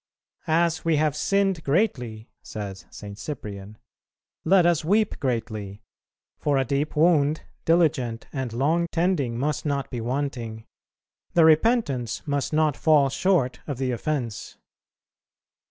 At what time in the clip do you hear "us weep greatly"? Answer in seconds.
4.65-5.83